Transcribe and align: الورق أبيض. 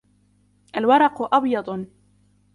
الورق 0.77 1.33
أبيض. 1.35 1.85